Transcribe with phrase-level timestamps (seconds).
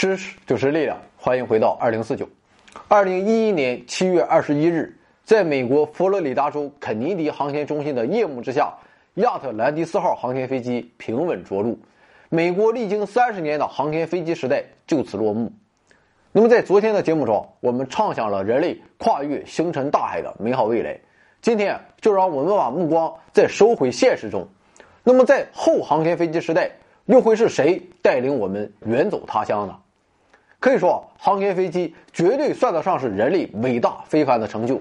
[0.00, 2.26] 知识就是力量，欢迎回到二零四九。
[2.88, 8.72] 二零一一年七月二十一日，在美国佛罗里达州肯尼迪航天中心的夜幕之下，
[9.16, 11.78] 亚特兰蒂斯号航天飞机平稳着陆，
[12.30, 15.52] 美国历经三十年的航天飞机时代就此落幕。
[16.32, 20.98] 那么，在昨天的节目中，我们畅想了人类跨越星辰大海的美好未来。
[21.42, 24.48] 今天就让我们把目光再收回现实中。
[25.04, 26.70] 那么，在后航天飞机时代，
[27.04, 29.76] 又会是谁带领我们远走他乡呢？
[30.60, 34.78] 可以说，航天飞机绝对算得上是人类伟大非凡的成就。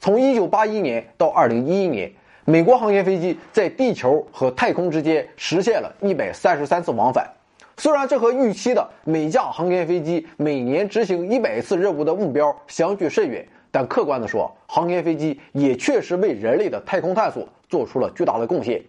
[0.00, 2.10] 从1981年到2011年，
[2.46, 7.30] 美国航天飞机在地球和太空之间实现了一百三十三次往返。
[7.76, 18.82] 虽然这和预期的每架航天飞机每年执行一百次任务的目标相距甚远，但客观的说，航天飞机也确实为人类的太空探索做出了巨大的贡献。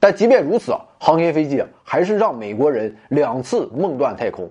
[0.00, 4.50] 但即便如此，航天飞机还是让美国人两次梦断太空。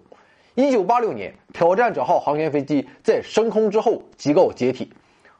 [0.58, 4.90] 一九八六年，挑战者号航天飞机在升空之后即告解体。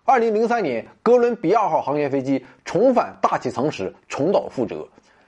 [0.04, 4.86] 二零零三年，哥伦比亚号航天飞机重返大气层时重蹈覆辙。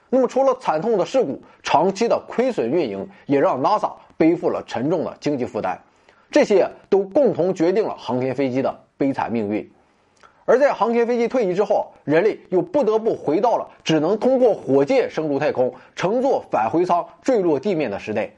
[0.10, 5.82] 那么，除了惨痛的事故，长期的亏损运营也让 NASA 背负了沉重的经济负担。
[6.30, 9.72] 这些都共同决定了航天飞机的悲惨命运。
[10.44, 18.30] 而在航天飞机退役之后，人类又不得不回到了只能通过火箭升入太空、乘坐返回舱坠落地面的时代。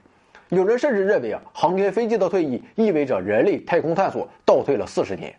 [0.50, 5.34] 有人甚至认为啊，航天飞机的退役意味着人类太空探索倒退了四十年。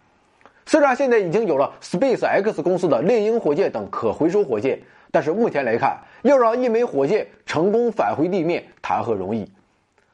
[0.67, 4.81] 虽然现在已经有了 Space X 公司的猎鹰火箭等可回收火箭，
[5.11, 9.51] 但是目前来看，要让一枚火箭成功返回地面谈何容易？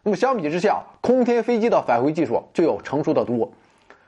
[0.03, 3.53] 那么相比之下，空天飞机的返回技术就要成熟得多。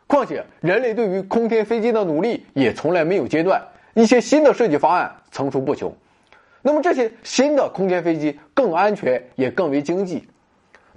[0.07, 3.63] 况且，人类对于空天飞机的努力也从来没有间断，
[3.93, 5.95] 一些新的设计方案层出不穷。
[6.63, 10.27] 那么，这些新的空天飞机更安全，也更为经济。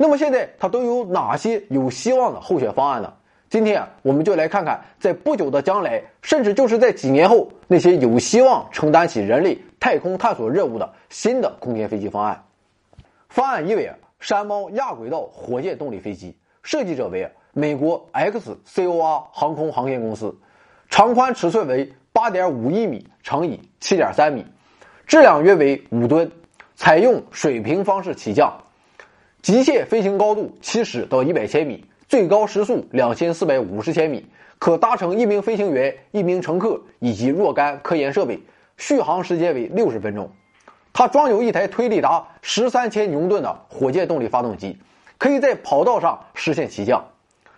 [0.02, 3.14] 那么，现在它都有哪些有希望的候选方案呢？
[3.52, 12.44] 今天啊，我们就来看看，在不久的将来，甚至就是在几年后，那些有希望承担起人类太空探索任务的新的空间飞机方案。
[13.30, 17.32] 方案一为山猫亚轨道火箭动力飞机，设计者为。
[17.54, 20.34] 美国 XCOR 航空航天公司，
[20.90, 24.46] 长宽尺寸为八点五一米乘以七点三米，
[25.06, 26.32] 质量约为五吨，
[26.76, 28.58] 采用水平方式起降，
[29.42, 34.24] 极限飞行高度七十到一百千米，最高时速两千四百五十千米，
[34.60, 38.40] 可搭乘一名飞行员、一名乘客以及若干科研设备，
[38.78, 40.30] 续航时间为六十分钟。
[40.94, 44.78] 它装有一台推力达十三千牛顿的火箭动力发动机，
[45.18, 47.04] 可以在跑道上实现起降。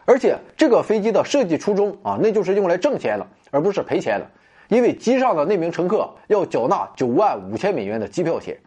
[0.05, 4.27] 而且这个飞机的设计初衷啊，那就是用来挣钱的，而不是赔钱的。
[4.69, 8.57] 因为机上的那名乘客要缴纳九万五千美元的机票钱，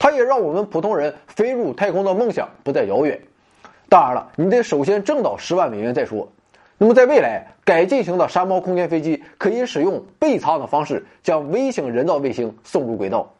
[0.00, 3.20] 它也让我们普通人飞入太空的梦想不再遥远。
[3.90, 6.26] 当然了，你得首先挣到十万美元再说。
[6.78, 13.30] 那么在未来，改进型的山猫空间飞机可以使用备舱的方式将微型人造卫星送入轨道。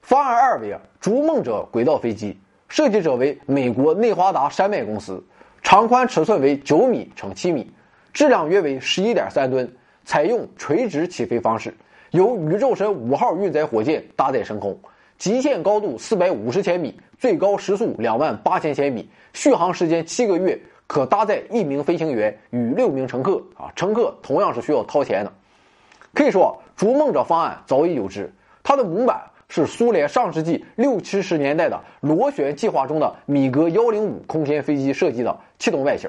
[0.00, 5.22] 方案二为逐梦者轨道飞机，设计者为美国内华达山脉公司。
[5.62, 7.70] 长宽尺寸为九米乘七米，
[8.14, 9.70] 质量约为十一点三吨，
[10.06, 11.74] 采用垂直起飞方式，
[12.12, 14.80] 由宇宙神五号运载火箭搭载升空，
[15.20, 25.30] 极限高度四百五十千米，最高时速两万八千千米，续航时间七个月，可搭载一名飞行员与六名乘客啊，乘客同样是需要掏钱的。
[26.14, 28.32] 可以说，逐梦者方案早已有之，
[28.62, 29.20] 它的模板。
[29.52, 36.08] 是苏联上世纪六七十年代的螺旋计划中的米格幺零五空天飞机设计的气动外形。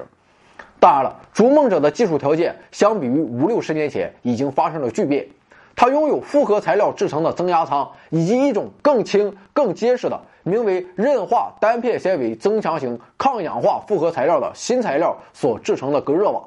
[0.78, 5.26] 当然了，逐梦者的技术条件相比于五六十年前已经发生了巨变。
[5.74, 16.42] 它拥有复合材料制成的增压舱，以及一种更轻、更结实的名为韧化单片纤维增强型抗氧化复合材料的新材料所制成的隔热瓦。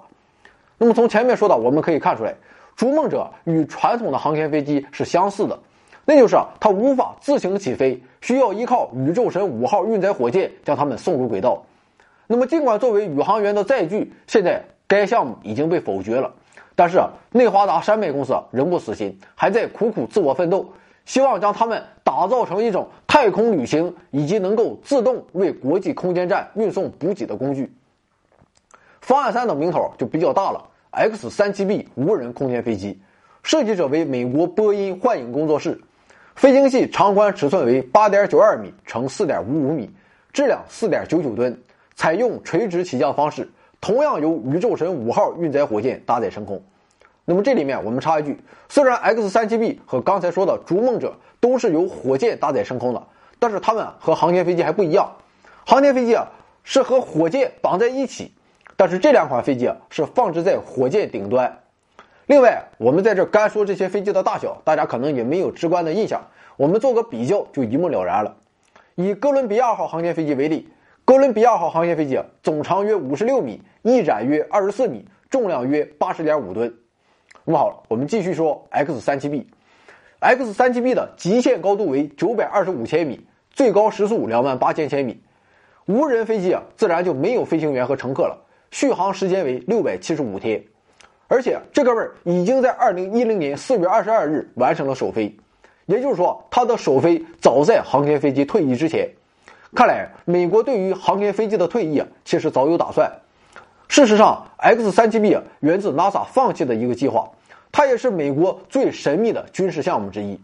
[0.78, 2.36] 那么从前面说的，我们可以看出来，
[2.76, 5.58] 逐梦者与传统的航天飞机是相似的。
[6.06, 11.64] 那就是啊它无法自行起飞，需要依靠宇宙神五号运载火箭将它们送入轨道。
[12.28, 16.32] 那么，尽管作为宇航员的载具，现在该项目已经被否决了，
[16.76, 17.02] 但是
[17.32, 20.74] 内华达山脉公司仍不死心，还在苦苦自我奋斗，
[21.06, 27.74] 希望将它们打造成一种太空旅行以及能够自动为国际空间站运送补给的工具。
[29.00, 33.00] 方案三的名头就比较大了，X 三七 B 无人空间飞机，
[33.44, 35.80] 设计者为美国波音幻影工作室。
[36.36, 39.90] 飞行器长宽尺寸为八点九二米乘四点五五米，
[40.34, 41.58] 质量四点九九吨，
[41.96, 43.50] 采用垂直起降方式，
[43.86, 46.60] 同样由宇宙神五号运载火箭搭载升空。
[47.24, 53.04] 那么这里面我们插一句，虽然 X 三七 B 和刚才说的逐梦者都是由火箭搭载升空的，
[53.38, 55.12] 但是它们和航天飞机还不一样。
[55.68, 56.26] 航天飞机啊，
[56.64, 58.32] 是和火箭绑在一起，
[58.76, 61.56] 但是这两款飞机啊是放置在火箭顶端。
[62.26, 66.20] 另外，我们在这干说这些飞机的大小，大家可能也没有直观的印象。
[66.58, 68.36] 我们做个比较就一目了然了。
[68.96, 70.70] 以哥伦比亚号航天飞机为例，
[71.06, 76.74] 哥伦比亚号航天飞机总长约五十六米，翼展约二十四米，重量约八十点五吨。
[77.44, 79.48] 那么好了，我们继续说 X 三七 B。
[80.20, 85.22] X 三七 B 的极限高度为九百二十五千米，最高时速两万八千千米。
[85.86, 90.64] 无人飞机啊，自然就没有飞行员和乘客了，续航时间为六百七十五天。
[91.28, 95.38] 而且这哥们儿已经在二零一零年四月二十二日完成了首飞，
[95.86, 99.08] 也就是说，他的首飞早在航天飞机退役之前。
[99.76, 103.12] 看来，美国对于航天飞机的退役，其实早有打算。
[103.90, 107.30] 事实上，X 三七 B，源自 NASA 放弃的一个计划，
[107.74, 110.40] 它也是美国最神秘的军事项目之一。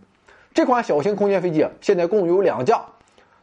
[0.54, 2.82] 这款小型空间飞机，现在共有两架。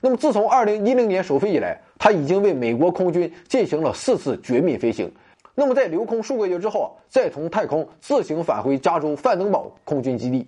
[0.00, 5.10] 那么，自从二零一零年首飞以来，它已经为美国空军进行了四次绝密飞行。
[5.54, 10.46] 那么，在留空数个月之后，再从太空自行返回加州范登堡空军基地。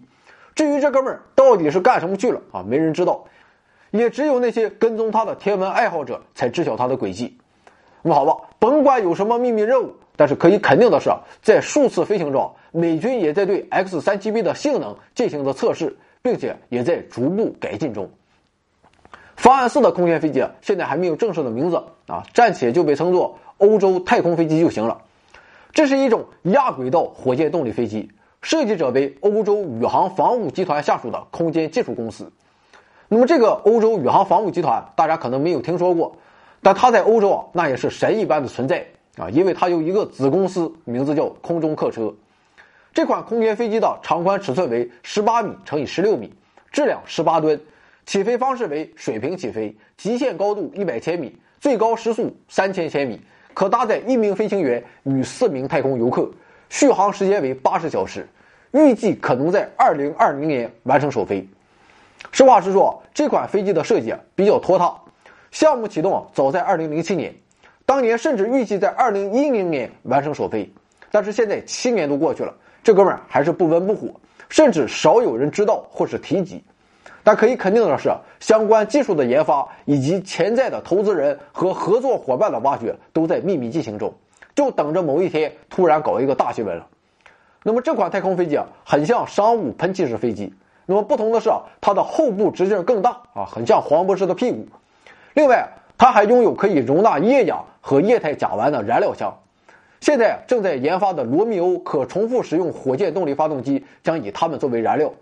[0.55, 2.63] 至于这哥们儿到底是干什么去了啊？
[2.63, 3.25] 没人知道，
[3.91, 7.37] 也只有那些跟踪他的天文爱好者才知晓他的轨迹。
[8.03, 11.11] 那么好吧，甭管有什么秘密任务，但是可以肯定的是，
[11.43, 18.11] 在数次飞行中，美军也在对 X 三七 B 的性能进行着测试，并且也在逐步改进中。
[19.37, 23.39] 方案四的空间飞机现在还没有正式的名字啊，暂且就被称作。
[23.59, 25.03] 欧洲太空飞机就行了，
[25.75, 28.11] 这是一种亚轨道火箭动力飞机，
[28.41, 32.33] 设计者为欧洲宇航防务集团下属的空间技术公司。
[33.13, 36.17] 那么这个欧洲宇航防务集团大家可能没有听说过，
[36.63, 38.87] 但它在欧洲啊那也是神一般的存在
[39.17, 42.15] 啊，因为它有一个子公司，名字叫空中客车。
[42.95, 46.33] 这款空间飞机的长宽尺寸为十八米乘以十六米，
[46.71, 47.61] 质量十八吨，
[48.07, 53.21] 起飞方式为水平起飞，极限高度一百千米，最高时速三千千米。
[53.55, 56.31] 可搭载一名飞行员与四名太空游客，
[56.69, 58.25] 续航时间为八十小时，
[58.71, 61.45] 预计可能在二零二零年完成首飞。
[62.33, 64.95] 实话实说，这款飞机的设计比较拖沓，
[65.51, 67.35] 项目启动早在二零零七年，
[67.85, 70.73] 当年甚至预计在二零一零年完成首飞，
[71.11, 74.09] 但是现在七年都过去了，这哥们儿还是不温不火，
[74.49, 76.63] 甚至少有人知道或是提及。
[77.23, 84.15] 但可以肯定的是，相关技术的研发以及潜在的投资人和合作伙伴的挖掘都在秘密进行中，
[84.55, 86.87] 就等着某一天突然搞一个大新闻了。
[87.63, 90.55] 那么这款太空飞机啊，很像商务喷气式飞机。
[90.87, 94.67] 那么不同的是啊，它的后部直径更大啊，很像黄博士的屁股。
[95.35, 99.33] 另外，它还拥有可以容纳液氧和液态甲烷的燃料箱。
[100.01, 105.13] 现在正在研发的罗密欧可重复使用火箭动力发动机将以它们作为燃料。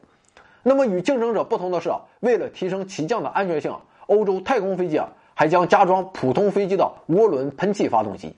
[0.62, 3.74] 那么与竞争者不同的是啊，为了提升起降的安全性，
[4.06, 8.34] 欧洲太空飞机啊还将加装普通飞机的涡轮喷气发动机。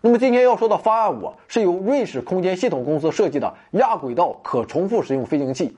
[0.00, 5.76] 那么今天要说的方案五是由瑞士空间系统公司设计的亚轨道可重复使用飞行器。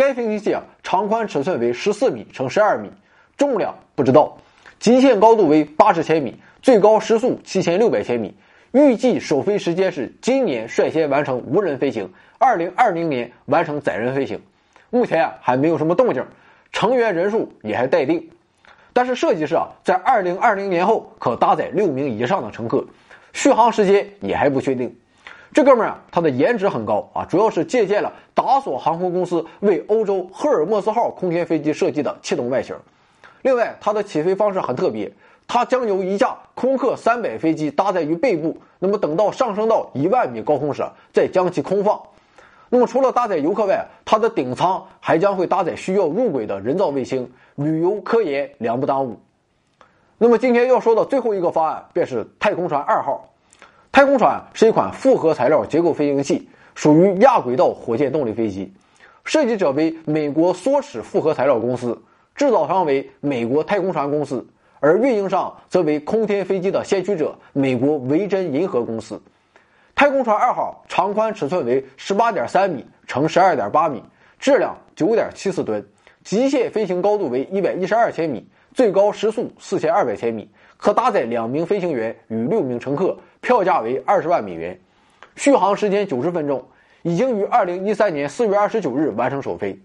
[0.00, 2.90] 该飞行器啊长宽尺寸为十四米乘十二米，
[3.36, 4.38] 重量不知道，
[4.78, 8.34] 极限高度为八十千米，最高时速七千六百千米。
[8.72, 14.40] 预计首飞时间是今年率先完成无人飞行，二零二零年完成载人飞行。
[14.88, 16.24] 目前啊还没有什么动静，
[16.72, 18.30] 成员人数也还待定。
[18.94, 22.86] 但是设计师啊，在二零二零年后可搭载六名以上的乘客，
[23.34, 24.96] 续航时间也还不确定。
[25.52, 32.76] 这哥们儿啊，他的颜值很高啊，主要是借鉴了达索航空公司为欧洲赫尔墨斯号空天飞机设计的气动外形。
[33.42, 35.10] 另外，它的起飞方式很特别，
[35.48, 42.00] 它将由一架空客三百飞机搭载于背部，那么等到上升到一万米高空时，再将其空放。
[42.68, 49.18] 那么除了搭载游客外，它的顶舱还将会搭载需要入轨的人造卫星，旅游科研两不耽误。
[50.16, 53.26] 那么今天要说的最后一个方案便是太空船二号。
[53.92, 58.72] 太空船是一款复合材料结构飞行器，属于亚轨道火箭动力飞机，
[59.24, 62.00] 设计者为美国缩尺复合材料公司，
[62.36, 64.46] 制造商为美国太空船公司，
[64.78, 69.20] 而运营商则为空天飞机的先驱者美国维珍银河公司。
[69.96, 74.02] 太空船二号长宽尺寸为十八点三米乘十二点八米，
[74.38, 75.84] 质量九点七四吨，
[76.22, 84.78] 极限飞行高度为一百一十二千米，最高时速四千二百千米，可搭载两名飞行员与六名乘客，票价为二十万美元，
[85.36, 86.64] 续航时间九十分钟，
[87.02, 89.78] 已经于二零一三年四月二十九日完成首飞。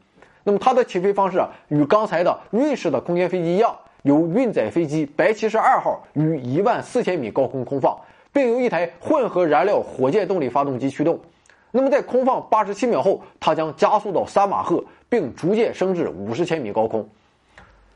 [0.44, 7.98] 那么它的起飞方式啊，与刚才的瑞士的空间飞机一样，由运载飞机白骑士二号于一万四千米高空空放。
[8.36, 11.18] 并由一台混合燃料火箭动力发动机驱动。
[11.72, 17.08] 那么，在空放八十七秒后，它将加速到三马赫，并逐渐升至五十千米高空。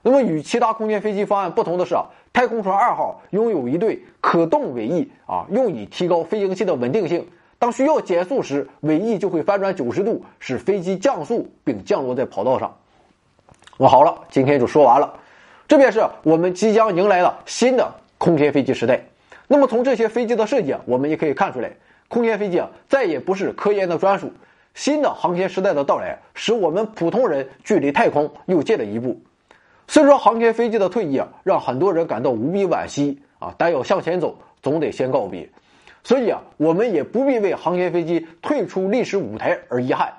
[0.02, 7.28] 那么与其他空间飞机方案不同的是啊，太空船二号拥有一对可动尾翼啊，用以提高飞行器的稳定性。
[7.58, 12.74] 当需要减速时，尾翼就会翻转九十度，使飞机降速并降落在跑道上。
[13.78, 15.14] 那好了，今天就说完了。
[15.68, 19.04] 这便是我们即将迎来的新的空天飞机时代。
[19.48, 21.72] 那么从这些飞机的设计，我们也可以看出来，
[22.08, 24.32] 空天飞机啊再也不是科研的专属。
[24.74, 29.20] 新的航天时代的到来，使我们普通人距离太空又近了一步。
[29.90, 35.50] 虽说航天飞机的退役啊，让很多人感到无比惋惜啊，但要向前走，总得先告别。
[36.04, 40.14] 所以啊，我们也不必为航天飞机退出历史舞台而遗憾。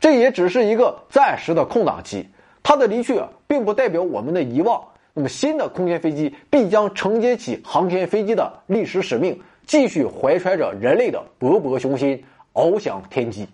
[0.00, 2.26] 这也只是一个暂时的空档期，
[2.64, 4.82] 它的离去啊，并不代表我们的遗忘。
[5.14, 12.20] 那么，新的空天飞机必将承接起航天飞机的历史使命，继续怀揣着人类的勃勃雄心，
[12.54, 13.46] 翱翔天际。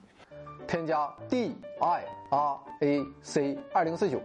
[0.67, 4.19] 添加 D I R A C 二零四九。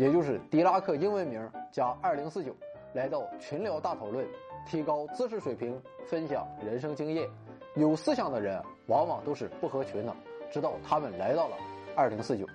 [0.00, 2.56] 也就是狄拉克英文名加二零四九，
[2.94, 4.26] 来到群聊大讨论，
[4.66, 7.28] 提高知识水平，分享人生经验。
[7.74, 10.16] 有思想的人往往都是不合群的，
[10.50, 11.56] 直到他们来到了
[11.94, 12.46] 二零四九。